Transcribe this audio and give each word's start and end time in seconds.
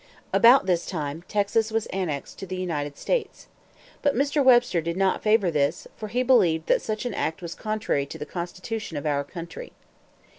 About 0.33 0.65
this 0.65 0.87
time, 0.87 1.23
Texas 1.27 1.69
was 1.71 1.85
annexed 1.93 2.39
to 2.39 2.47
the 2.47 2.55
United 2.55 2.97
States. 2.97 3.45
But 4.01 4.15
Mr. 4.15 4.43
Webster 4.43 4.81
did 4.81 4.97
not 4.97 5.21
favor 5.21 5.51
this, 5.51 5.87
for 5.95 6.07
he 6.07 6.23
believed 6.23 6.65
that 6.65 6.81
such 6.81 7.05
an 7.05 7.13
act 7.13 7.39
was 7.43 7.53
contrary 7.53 8.07
to 8.07 8.17
the 8.17 8.25
Constitution 8.25 8.97
of 8.97 9.05
our 9.05 9.23
country. 9.23 9.73